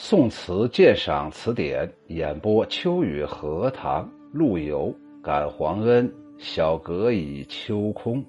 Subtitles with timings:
[0.00, 8.24] 宋词鉴赏词典演播：秋雨荷塘陆游感皇恩，小阁倚秋空。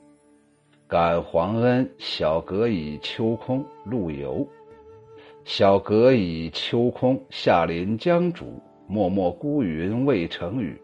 [0.88, 3.64] 感皇恩，小阁倚秋空。
[3.86, 4.46] 陆游。
[5.46, 8.46] 小阁倚秋空，下临江渚。
[8.88, 10.76] 脉脉孤云未成雨。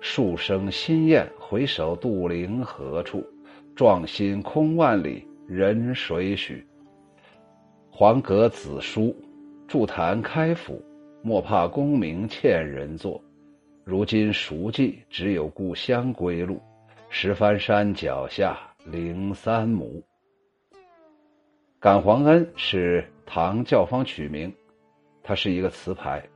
[0.00, 3.26] 数声新雁，回首杜陵何处？
[3.74, 6.64] 壮心空万里，人谁许？
[7.90, 9.12] 黄阁子书。
[9.68, 10.82] 筑坛开府，
[11.20, 13.22] 莫怕功名欠人做。
[13.84, 16.58] 如今熟记，只有故乡归路。
[17.10, 20.02] 石帆山脚下，零三亩。
[21.78, 24.50] 感皇恩是唐教坊取名，
[25.22, 26.26] 它是一个词牌。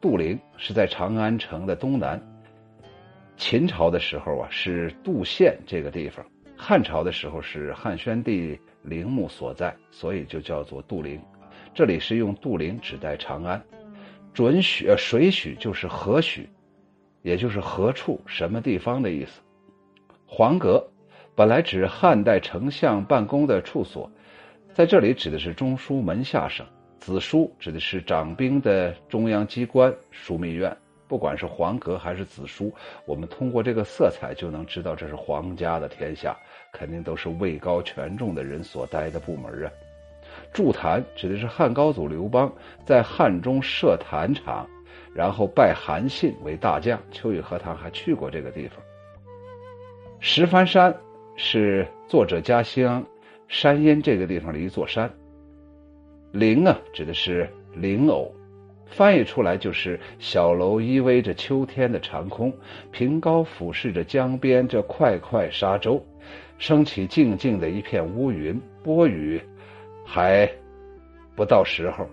[0.00, 2.22] 杜陵是在长安城的东南。
[3.36, 6.24] 秦朝的时候啊，是杜县这个地方；
[6.56, 11.20] 汉朝的时候是汉宣帝陵墓所在，所以就叫做杜陵。
[11.72, 13.62] 这里是用杜陵指代长安，
[14.34, 16.48] 准许呃水许就是何许，
[17.22, 19.40] 也就是何处什么地方的意思。
[20.26, 20.84] 黄阁
[21.34, 24.10] 本来指汉代丞相办公的处所，
[24.74, 26.66] 在这里指的是中书门下省。
[26.98, 30.76] 子书指的是掌兵的中央机关枢密院。
[31.08, 32.72] 不管是黄阁还是子书，
[33.06, 36.36] 我们通过这个色彩就能知道这是皇家的天下，
[36.72, 39.72] 肯定都是位高权重的人所待的部门啊。
[40.52, 42.52] 筑坛指的是汉高祖刘邦
[42.84, 44.66] 在汉中设坛场，
[45.14, 47.00] 然后拜韩信为大将。
[47.10, 48.78] 秋雨荷塘还去过这个地方。
[50.18, 50.94] 石帆山
[51.36, 53.04] 是作者家乡
[53.48, 55.10] 山阴这个地方的一座山。
[56.32, 58.32] 灵啊，指的是灵偶，
[58.86, 62.52] 翻译出来就是小楼依偎着秋天的长空，
[62.90, 66.04] 凭高俯视着江边这块块沙洲，
[66.58, 69.40] 升起静静的一片乌云，波雨。
[70.04, 70.50] 还
[71.34, 72.06] 不到时候，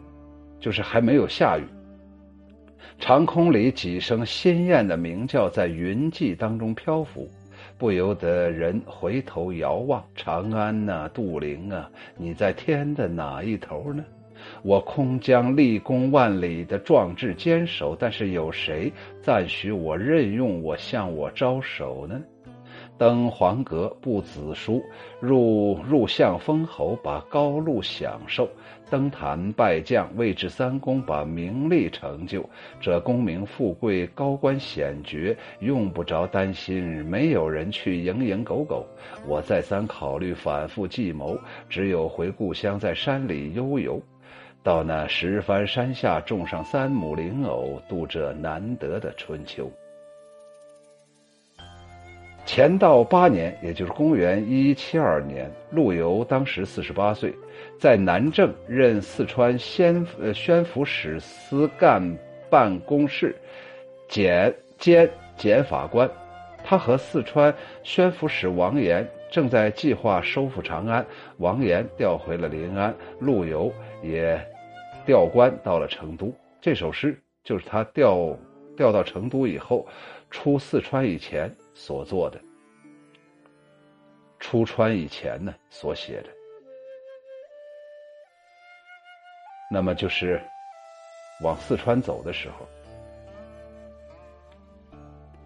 [0.60, 1.64] 就是还没有下雨。
[3.00, 7.28] 长空里几声鲜艳的鸣叫在云际当中漂浮，
[7.78, 10.04] 不由得人回头遥望。
[10.16, 14.04] 长安呐，杜陵啊，你在天的哪一头呢？
[14.62, 18.92] 我空将立功万里的壮志坚守，但是有谁
[19.22, 22.22] 赞许我、任用我、向我招手呢？
[22.98, 24.84] 登黄阁布子书，
[25.20, 28.48] 入入相封侯，把高禄享受；
[28.90, 32.44] 登坛拜将，位至三公，把名利成就。
[32.82, 38.86] 这功名富贵、高官显爵，用不着担心，没有人去蝇营狗苟。
[39.28, 41.38] 我再三考虑，反复计谋，
[41.70, 44.02] 只有回故乡，在山里悠游，
[44.64, 49.72] 到那石帆山下种上三亩灵藕，度这难得的春秋。
[52.58, 57.32] 乾道八年，也就是公元一一七二年，陆游当时四十八岁，
[57.80, 62.02] 在南郑任四川宣呃宣抚使司干
[62.50, 63.36] 办公室
[64.10, 66.10] 检监检法官。
[66.64, 67.54] 他和四川
[67.84, 71.06] 宣抚使王延正在计划收复长安，
[71.38, 74.36] 王延调回了临安，陆游也
[75.06, 76.34] 调官到了成都。
[76.60, 78.36] 这首诗就是他调
[78.76, 79.86] 调到成都以后，
[80.32, 81.56] 出四川以前。
[81.80, 82.42] 所做的，
[84.40, 86.30] 出川以前呢所写的，
[89.72, 90.42] 那么就是
[91.44, 92.68] 往四川走的时候，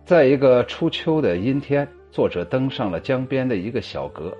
[0.06, 4.36] 在一个初秋的阴天，作者登上了江边的一个小阁，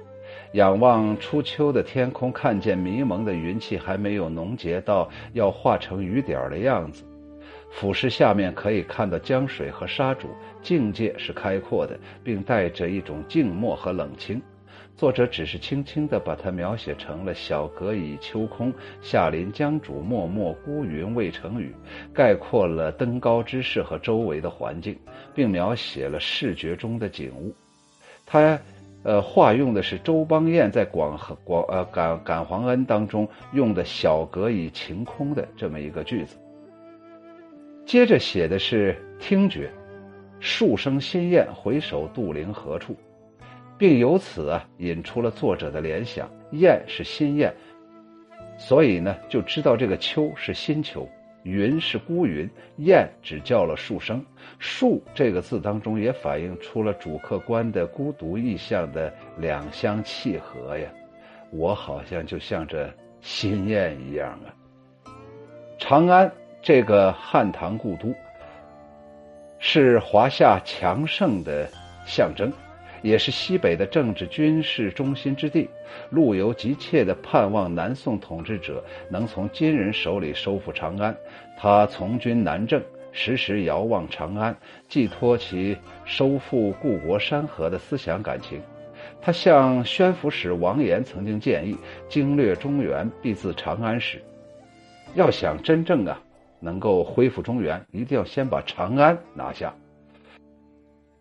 [0.54, 7.04] 仰望初秋的天空，看见迷蒙的云气还没有浓结到要化成雨点的样子。
[7.72, 10.28] 俯视下面，可以看到江水和沙渚，
[10.62, 14.40] 境界是开阔的，并带着一种静默和冷清。
[14.96, 18.72] 作者只是轻轻地把它描写成了“小阁倚秋空，
[19.02, 21.74] 下临江渚，脉脉孤云未成雨”，
[22.14, 24.96] 概括了登高之势和周围的环境，
[25.34, 27.56] 并描写了视觉中的景物。
[28.28, 28.60] 他，
[29.04, 36.38] 呃，化用的是周邦彦在《广和广呃感感皇恩》当中用的“小阁倚晴空”的这么一个句子。
[37.92, 39.70] 接着写的是听觉，
[40.40, 42.96] 数声新雁回首杜陵何处，
[43.78, 47.54] 并由此啊引出了作者的联想：雁是新雁，
[48.58, 51.02] 所以呢就知道这个秋是新秋；
[51.44, 54.26] 云是孤云，雁只叫了数声。
[54.58, 60.90] 数这个字当中也反映出了主客观的孤独意象的两相契合呀。
[61.52, 62.90] 我好像就像这
[63.20, 64.48] 新雁一样啊，
[65.78, 66.32] 长安。
[66.62, 68.14] 这个汉唐故都，
[69.58, 71.68] 是华夏强盛的
[72.06, 72.54] 象征，
[73.02, 75.68] 也是西北的政治军事中心之地。
[76.12, 81.16] 陆游急切地盼望南宋统治者能从金人手里收复长安，
[81.58, 82.80] 他从军南郑，
[83.12, 84.56] 时时遥望长安，
[84.88, 85.76] 寄托其
[86.06, 88.62] 收复故国山河的思想感情。
[89.20, 91.76] 他向宣抚使王延曾经建议
[92.08, 94.22] ：“经略中原，必自长安始。”
[95.16, 96.22] 要想真正啊
[96.62, 99.74] 能够恢复中原，一定要先把长安拿下。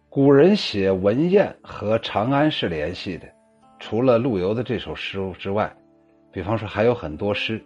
[0.08, 3.26] 古人写文宴和长安是联系的，
[3.78, 5.74] 除了陆游的这首诗之外，
[6.32, 7.64] 比方说还有很多诗，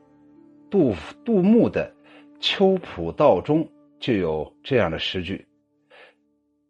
[0.71, 0.94] 杜
[1.25, 1.93] 杜牧的
[2.41, 3.65] 《秋浦道中》
[3.99, 5.47] 就有这样的诗句。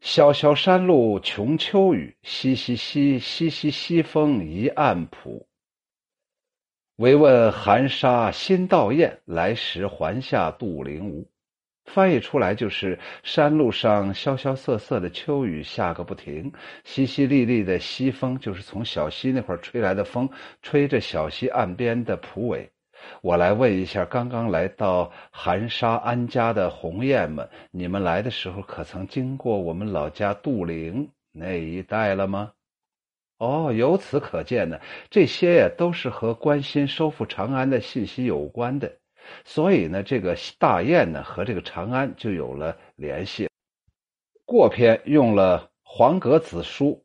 [0.00, 5.46] 萧萧山路穷秋雨，淅淅淅淅淅淅风一岸浦。
[6.96, 11.28] 唯问寒沙新到雁，来时还下杜陵吴。
[11.86, 16.52] 翻译出来就是山路上萧萧瑟瑟的秋雨下个不停，
[16.86, 20.30] 淅淅沥沥的西风就是从小溪那块吹来的风，
[20.62, 22.70] 吹着小溪岸边的蒲苇。
[23.22, 32.52] 我来问一下，刚刚来到寒沙安家的鸿雁们，你们来的时候可曾经过我们老家杜陵那一带了吗？
[33.44, 34.80] 哦，由此可见呢，
[35.10, 38.98] 这些呀都是和关心收复长安的信息有关的，
[39.44, 43.48] 所以呢，这个大雁呢和这个长安就有了联系。
[44.46, 47.04] 过篇用了“黄阁子书，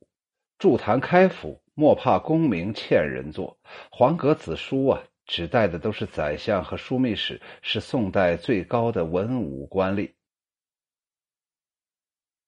[0.57, 3.57] 筑坛开府，莫怕功名欠人做”。
[3.91, 5.03] 黄阁子书啊。
[5.25, 10.11] 指代的都是宰相和枢密使，是宋代最高的文武官吏。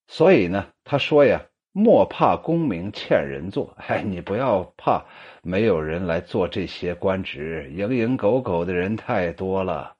[0.08, 5.06] 所以呢，他说呀：“莫怕功名欠人做，哎，你不要怕，
[5.42, 9.96] 没有人来做这些官职，蝇营狗苟的人太多了。”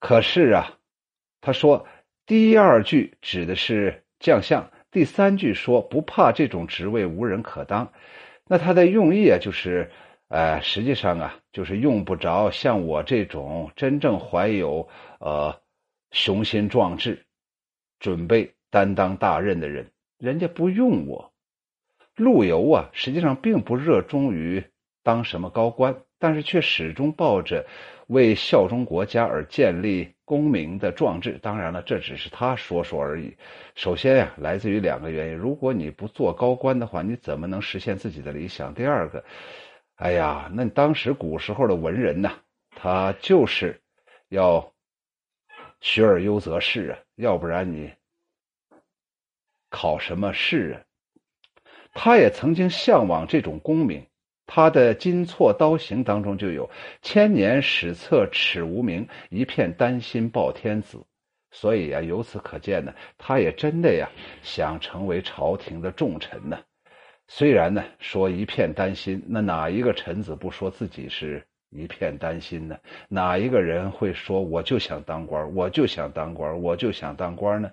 [0.00, 0.78] 可是啊，
[1.40, 1.86] 他说
[2.26, 7.92] 第二句指的是将相，第三句说不怕这种职位无人可当，
[8.46, 9.90] 那他的用意啊，就是。
[10.34, 14.88] 呃，实际上啊，就是用不着像我这种真正怀有
[15.20, 15.60] 呃
[16.10, 17.26] 雄心壮志、
[18.00, 19.91] 准备担当大任的人，
[20.22, 21.32] 人家不用我。
[22.14, 24.62] 陆游啊，实际上并不热衷于
[25.02, 27.66] 当什么高官，但是却始终抱着
[28.06, 31.40] 为效忠国家而建立功名的壮志。
[31.42, 33.36] 当然了，这只是他说说而已。
[33.74, 38.72] 首先呀，来自于两个原因：如果你不做高官的话，你怎么能实现自己的理想？
[38.74, 39.24] 第二个。
[39.96, 42.30] 哎呀，那当时古时候的文人呢，
[42.76, 43.80] 他就是
[44.28, 44.72] 要
[45.80, 47.90] 学而优则仕啊，要不然你
[49.72, 50.76] 考什么试啊？
[51.94, 54.06] 他也曾经向往这种功名，
[54.46, 56.70] 他的《金错刀行》当中就有
[57.02, 61.04] “千年史册耻无名，一片丹心报天子”。
[61.50, 64.08] 所以啊，由此可见呢，他也真的呀
[64.42, 66.58] 想成为朝廷的重臣呢。
[67.28, 72.78] 虽然呢，说一片丹心，那哪一个臣子不说自己是一片丹心呢？
[73.08, 77.70] 哪一个人会说我就想当官，我就想当官，我就想当官呢？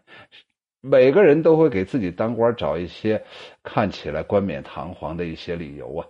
[0.81, 3.23] 每个人都会给自己当官找一些
[3.63, 6.07] 看起来冠冕堂皇的一些理由啊。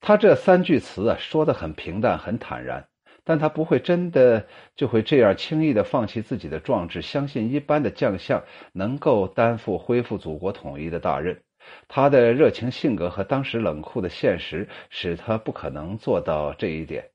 [0.00, 2.88] 他这三句词啊，说的很平淡，很坦然。
[3.28, 4.46] 但他不会真的
[4.76, 11.42] 就会这样轻易的放弃自己的壮志，相信一般的将相能够担负恢复祖国统一的大任。
[11.88, 17.10] 他的热情性格和当时冷酷的现实使他不可能做到这一点。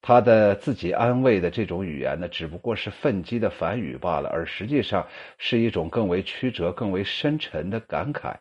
[0.00, 8.36] 他的自己安慰的这种语言呢，只不过是愤激的反语罢了，而实际上是一种更为曲折、更为深沉的感慨。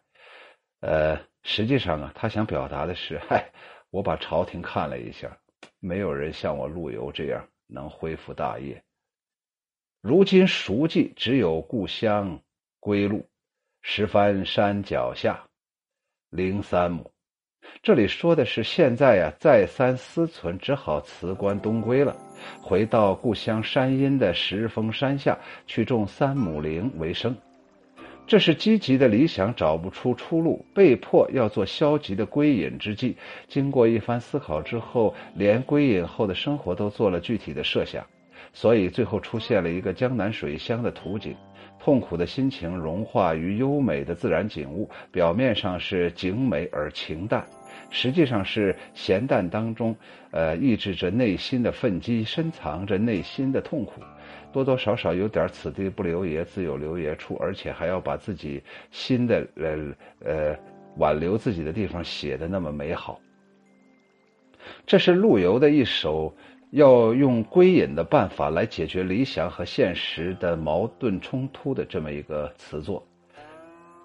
[0.82, 3.52] 呃，实际上啊，他想表达的是：嗨，
[3.90, 5.36] 我把朝廷看了一下。
[5.80, 8.84] 没有人像我陆游这样能恢复大业。
[10.02, 12.40] 如今熟记只有故乡
[12.80, 13.28] 归路，
[13.82, 15.48] 十番山脚下，
[16.30, 17.15] 零三亩。
[17.82, 22.16] 这里说的是现在呀，再三思忖，只好辞官东归了，
[22.62, 27.36] 回到故乡山阴的石峰山下去种三亩林为生。
[28.28, 33.16] 这是积极的理想找不出出路，被迫要做消极的归隐之计。
[33.48, 38.04] 经过一番思考之后，连归隐后的生活都做了具体的设想，
[38.52, 41.36] 所以最后出现了一个江南水乡的图景。
[41.86, 47.46] 痛苦的心情融化于优美的自然景物，表面上是景美而情淡，
[47.92, 49.96] 实际上是咸淡当中，
[50.32, 54.01] 呃，抑制着内心的愤激，深藏着内心的痛苦。
[54.51, 59.77] 多多少少有点“此地不留爷，自有留爷处”，而且还要把自己新的呃
[60.25, 60.58] 呃
[60.98, 63.20] 挽留自己的地方写的那么美好。
[64.88, 66.36] 这是陆游的一首
[66.72, 73.06] 要用归隐的办法来解决理想和现实的矛盾冲突的这么一个词作。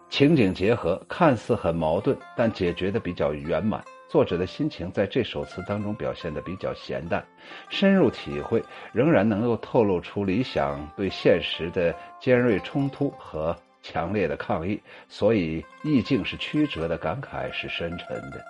[0.09, 3.83] 情景结合，看似很矛盾，但解决的比较圆满。
[4.09, 7.25] 作者的心情在这首词当中表现的比较闲淡，
[7.69, 8.61] 深入体会，
[8.93, 18.45] 仍然能够透露出理想对现实的尖锐冲突和强烈的抗议，所以意境是曲折的，感慨是深沉的。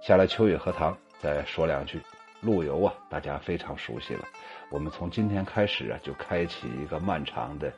[0.00, 2.00] 下来，秋雨荷塘再说两句。
[2.42, 4.24] 陆游啊，大家非常熟悉了。
[4.68, 7.72] 我们从今天开始啊，就开启一个漫长的，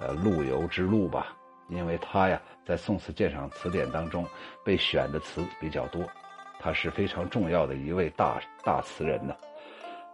[0.00, 1.34] 呃，陆游之路吧。
[1.68, 4.26] 因为他呀，在《宋词鉴赏词典》当中
[4.64, 6.02] 被选的词比较多，
[6.58, 9.36] 他是非常重要的一位大大词人呢。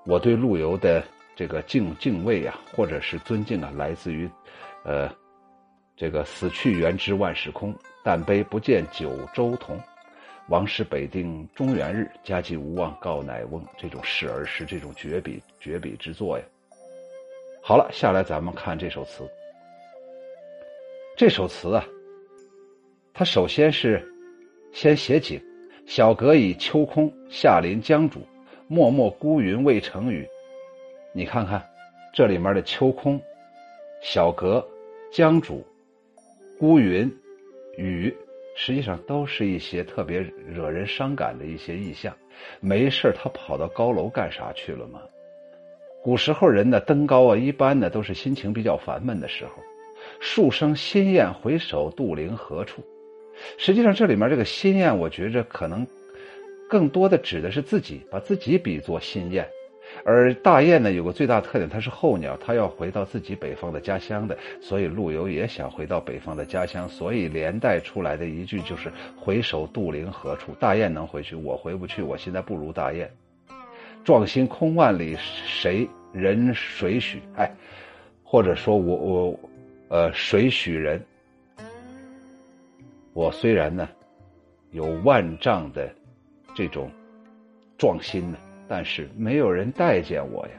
[0.04, 1.02] 我对陆游的
[1.34, 4.28] 这个敬敬畏啊，或者是尊敬啊，来自于，
[4.84, 5.08] 呃，
[5.96, 9.80] 这个“死去元知万事空，但悲不见九州同。
[10.48, 16.44] 王师北定中原日，家祭无忘告乃翁”这种示儿诗，这种绝笔绝笔之作呀。
[17.62, 19.26] 好了，下来咱们看这首词。
[21.16, 21.86] 这首词啊，
[23.14, 24.06] 它首先是
[24.72, 25.40] 先写景
[25.86, 28.18] ：“小阁倚秋空，下临江渚，
[28.68, 30.28] 脉脉孤云未成雨。”
[31.14, 31.64] 你看看
[32.12, 33.18] 这里面的秋空、
[34.02, 34.62] 小阁、
[35.10, 35.62] 江渚、
[36.58, 37.10] 孤云、
[37.78, 38.14] 雨，
[38.54, 42.16] 实际上都是一些特别惹人伤感的一些意象。
[42.61, 45.00] 没事他跑到高楼干啥去了吗？
[46.02, 49.52] 古时候人呢，登高啊，一般呢都是心情比较烦闷的时候。
[50.20, 52.84] 数声新雁回首，杜陵何处？
[53.56, 55.87] 实际上，这里面这个新雁，我觉着可能
[56.68, 59.49] 更多的指的是自己，把自己比作新雁。
[60.04, 64.36] 而大雁呢，有个最大特点，它是候鸟，它要回到自己北方的家乡的。
[64.60, 72.02] 所以陆游也想回到北方的家乡，所以连带出来的一句就是“回首杜陵何处？”大雁能回去，我回不去。
[72.02, 73.10] 我现在不如大雁。
[74.02, 77.20] 壮心空万里，谁人谁许？
[77.36, 77.50] 哎，
[78.24, 79.40] 或者说我我。
[79.88, 81.00] 呃，谁许人？
[83.12, 83.88] 我虽然呢
[84.72, 85.88] 有万丈的
[86.52, 86.90] 这种
[87.78, 90.52] 壮心呢，但是没有人待见我呀。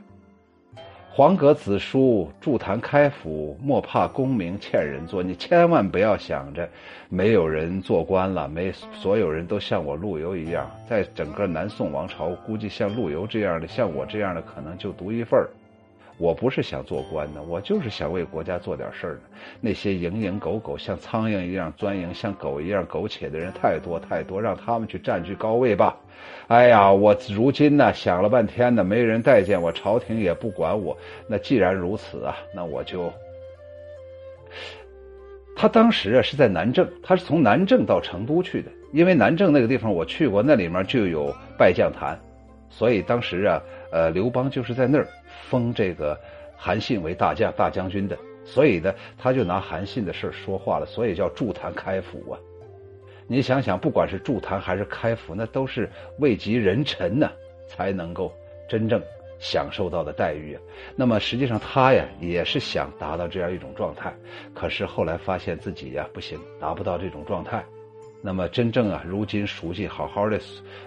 [1.09, 5.23] 黄阁子书，筑坛开府，莫怕功名欠人做。
[5.23, 6.69] 你千万不要想着
[7.07, 15.49] 没有人做官了，没所有人都像我陆游一样，在整个南宋王朝，估计像陆游这样的，像我这样的，可能就独一份儿。
[16.17, 19.21] 我不是想做官的，我就是想为国家做点事儿的。
[19.59, 25.97] 那些蝇营狗苟、像苍蝇一样钻营、像狗一样苟且的人太多太多，让他们去占据高位吧。
[26.47, 30.97] 哎呀，我如今呢想了半天呢，没人待见我，朝廷也不管我。
[31.27, 33.11] 那既然如此啊，那我就……
[35.57, 42.19] 他当时啊是在南郑，他是从南郑到成都去的，因为南郑那个地方我去过，那里面就有拜将坛，
[42.69, 43.61] 所以当时啊，
[43.95, 45.07] 呃，刘邦就是在那儿。
[45.49, 46.19] 封这个
[46.57, 52.35] 韩信为大将、大将军的，所以呢，他就拿韩信的事说话了，所以叫筑坛开府啊。
[53.25, 57.31] 你想想，不管是筑坛还是开府，那都是位极人臣呢
[57.69, 58.33] 才能够
[58.67, 59.01] 真正
[59.39, 60.61] 享受到的待遇啊。
[60.97, 64.13] 那么实际上他呀，也是想达到这样一种状态，
[64.53, 67.63] 可是后来发现自己呀不行，达不到这种状态。
[68.25, 70.39] 那么真正啊，如今熟悉好好的，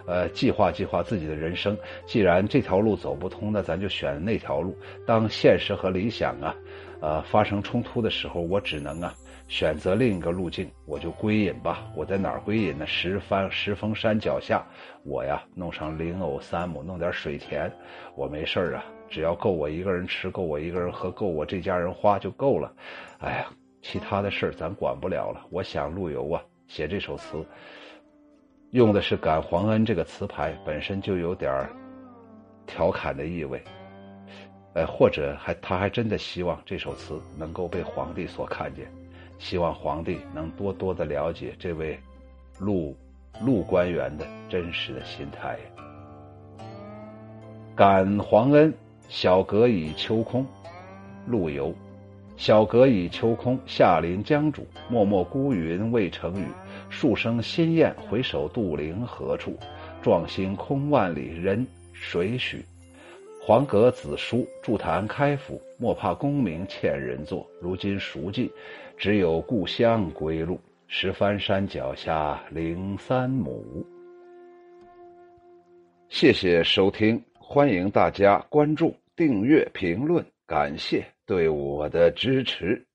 [0.09, 1.78] 呃，计划计划自己的人生。
[2.04, 4.76] 既然这条路走不通，那咱就选那条路。
[5.07, 6.52] 当现实和理想啊，
[7.00, 9.14] 呃，发生冲突的时候，我只能啊，
[9.47, 11.87] 选择另一个路径，我就归隐吧。
[11.95, 12.85] 我在哪儿归隐呢？
[12.88, 14.66] 石帆石峰山脚下，
[15.04, 17.71] 我呀，弄上灵藕三亩，弄点水田，
[18.16, 22.73] 我没事啊，只要够我一个人吃，够我一个人喝，够我这家人花就够了。
[23.21, 23.47] 哎呀，
[23.80, 25.47] 其他的事儿咱管不了了。
[25.50, 26.42] 我想陆游啊。
[26.68, 27.44] 写这首词，
[28.70, 31.68] 用的是感皇恩这个词牌，本身就有点
[32.66, 33.60] 调侃的意味。
[34.75, 38.87] 呃，或者还他还真的希望这首词能够被皇帝所看见，
[39.38, 41.98] 希望皇帝能多多的了解这位
[42.60, 42.94] 陆
[43.40, 45.58] 陆官员的真实的心态。
[47.75, 48.72] 感皇恩，
[49.08, 50.46] 小阁倚秋空，
[51.26, 51.75] 陆游。
[52.38, 56.45] 小阁倚秋空，下临江渚，脉脉孤云未成雨。
[56.88, 59.59] 数声新雁回首，杜陵何处？
[60.00, 62.64] 壮心空万里，人谁许？
[63.42, 67.45] 黄阁子书，筑坛开府，莫怕功名欠人做。
[67.61, 68.49] 如今熟记，
[68.97, 70.61] 只有故乡归路。
[70.87, 73.85] 石帆山脚下，零三亩。
[76.09, 81.04] 谢谢收听，欢迎大家关注、订阅、评论，感谢。
[81.28, 82.88] 对我的支持。